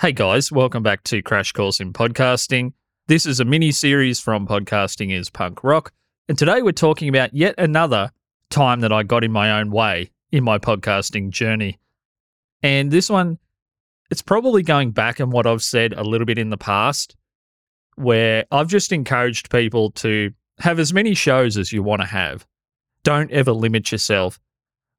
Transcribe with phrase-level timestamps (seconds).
[0.00, 2.72] Hey guys, welcome back to Crash Course in Podcasting.
[3.08, 5.92] This is a mini series from Podcasting is Punk Rock.
[6.26, 8.10] And today we're talking about yet another
[8.48, 11.78] time that I got in my own way in my podcasting journey.
[12.62, 13.38] And this one,
[14.10, 17.14] it's probably going back on what I've said a little bit in the past,
[17.96, 22.46] where I've just encouraged people to have as many shows as you want to have.
[23.02, 24.40] Don't ever limit yourself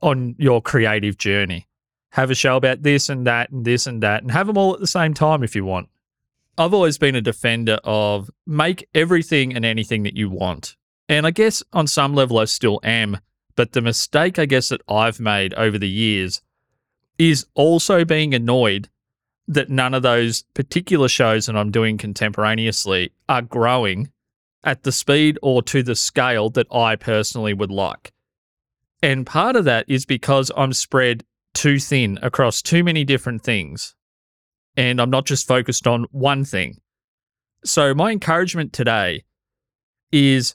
[0.00, 1.68] on your creative journey.
[2.10, 4.74] Have a show about this and that and this and that and have them all
[4.74, 5.88] at the same time if you want.
[6.58, 10.76] I've always been a defender of make everything and anything that you want.
[11.08, 13.18] And I guess on some level I still am.
[13.54, 16.42] But the mistake I guess that I've made over the years
[17.18, 18.88] is also being annoyed
[19.48, 24.10] that none of those particular shows that I'm doing contemporaneously are growing
[24.64, 28.12] at the speed or to the scale that I personally would like.
[29.02, 31.24] And part of that is because I'm spread
[31.56, 33.94] too thin across too many different things.
[34.76, 36.76] And I'm not just focused on one thing.
[37.64, 39.24] So, my encouragement today
[40.12, 40.54] is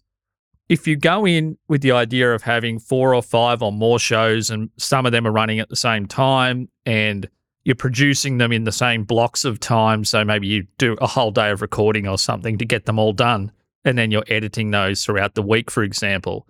[0.69, 4.49] if you go in with the idea of having four or five or more shows,
[4.49, 7.27] and some of them are running at the same time, and
[7.65, 10.05] you're producing them in the same blocks of time.
[10.05, 13.11] So maybe you do a whole day of recording or something to get them all
[13.11, 13.51] done,
[13.83, 16.47] and then you're editing those throughout the week, for example.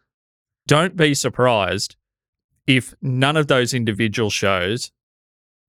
[0.68, 1.96] Don't be surprised
[2.68, 4.92] if none of those individual shows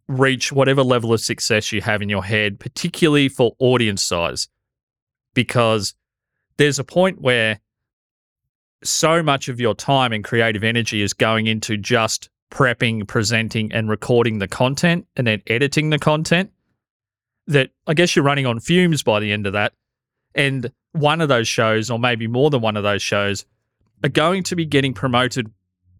[0.09, 4.49] reach whatever level of success you have in your head, particularly for audience size,
[5.35, 5.95] because
[6.57, 7.61] there's a point where
[8.85, 13.89] so much of your time and creative energy is going into just prepping, presenting, and
[13.89, 16.51] recording the content and then editing the content
[17.47, 19.73] that I guess you're running on fumes by the end of that.
[20.35, 23.47] And one of those shows, or maybe more than one of those shows,
[24.05, 25.51] are going to be getting promoted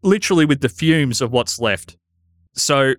[0.03, 1.97] literally with the fumes of what's left.
[2.55, 2.95] So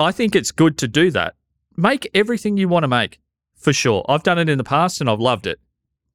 [0.00, 1.34] I think it's good to do that.
[1.76, 3.20] Make everything you want to make,
[3.56, 4.04] for sure.
[4.08, 5.60] I've done it in the past and I've loved it.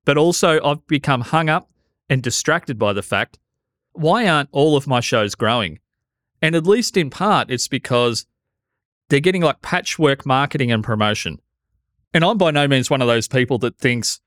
[0.06, 1.69] But also, I've become hung up
[2.09, 3.39] and distracted by the fact
[3.94, 5.79] why aren't all of my shows growing?
[6.41, 8.25] And at least in part, it's because
[9.09, 11.39] they're getting like patchwork marketing and promotion.
[12.13, 14.19] And I'm by no means one of those people that thinks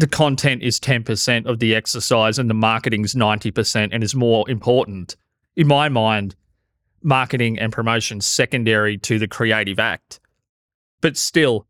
[0.00, 5.14] the content is 10% of the exercise and the marketing's 90% and is more important.
[5.56, 6.36] In my mind,
[7.02, 10.18] marketing and promotion secondary to the creative act.
[11.02, 11.66] But still,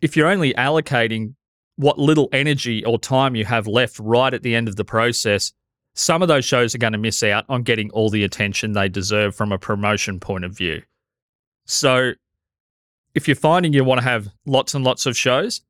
[0.00, 1.34] if you're only allocating
[1.74, 5.52] what little energy or time you have left right at the end of the process,
[5.96, 8.88] some of those shows are going to miss out on getting all the attention they
[8.88, 10.82] deserve from a promotion point of view.
[11.66, 12.12] So,
[13.12, 15.62] if you're finding you want to have lots and lots of shows,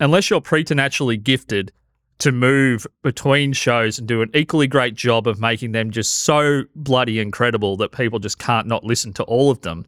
[0.00, 1.72] unless you're preternaturally gifted
[2.18, 6.62] to move between shows and do an equally great job of making them just so
[6.74, 9.86] bloody incredible that people just can't not listen to all of them,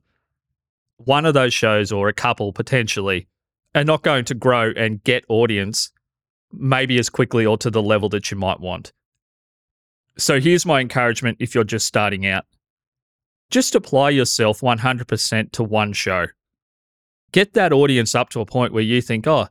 [0.98, 3.26] one of those shows or a couple potentially
[3.74, 5.90] are not going to grow and get audience
[6.52, 8.92] maybe as quickly or to the level that you might want.
[10.18, 12.44] So here's my encouragement if you're just starting out
[13.50, 16.26] just apply yourself 100% to one show.
[17.32, 19.48] Get that audience up to a point where you think, oh,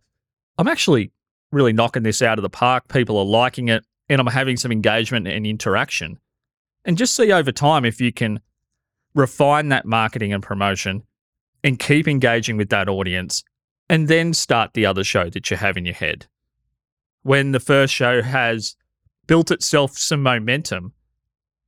[0.58, 1.12] I'm actually
[1.52, 2.88] really knocking this out of the park.
[2.88, 6.20] People are liking it, and I'm having some engagement and interaction.
[6.86, 8.40] And just see over time if you can
[9.14, 11.04] refine that marketing and promotion
[11.64, 13.44] and keep engaging with that audience,
[13.90, 16.28] and then start the other show that you have in your head.
[17.24, 18.76] When the first show has
[19.26, 20.94] built itself some momentum,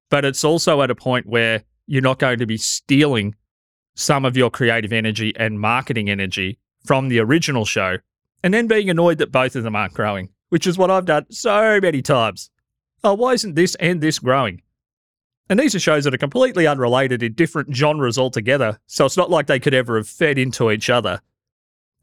[0.10, 3.36] but it's also at a point where you're not going to be stealing
[3.96, 7.98] some of your creative energy and marketing energy from the original show
[8.44, 11.26] and then being annoyed that both of them aren't growing, which is what I've done
[11.30, 12.50] so many times.
[13.04, 14.62] Oh, why isn't this and this growing?
[15.50, 19.32] And these are shows that are completely unrelated in different genres altogether, so it's not
[19.32, 21.22] like they could ever have fed into each other.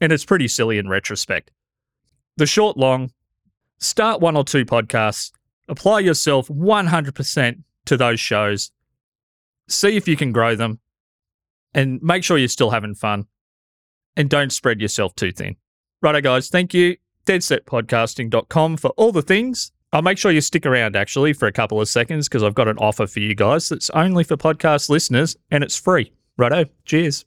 [0.01, 1.51] And it's pretty silly in retrospect.
[2.35, 3.11] The short long,
[3.79, 5.31] start one or two podcasts,
[5.69, 8.71] apply yourself 100% to those shows,
[9.67, 10.79] see if you can grow them,
[11.73, 13.27] and make sure you're still having fun.
[14.15, 15.55] And don't spread yourself too thin.
[16.01, 16.49] Righto, guys.
[16.49, 16.97] Thank you.
[17.25, 19.71] Deadsetpodcasting.com for all the things.
[19.93, 22.67] I'll make sure you stick around actually for a couple of seconds because I've got
[22.67, 26.11] an offer for you guys that's only for podcast listeners and it's free.
[26.37, 26.65] Righto.
[26.85, 27.25] Cheers.